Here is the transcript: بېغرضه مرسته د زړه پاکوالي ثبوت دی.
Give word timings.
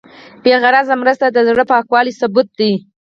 بېغرضه 0.43 0.93
مرسته 1.01 1.25
د 1.31 1.37
زړه 1.47 1.63
پاکوالي 1.71 2.13
ثبوت 2.19 2.47
دی. 2.59 2.73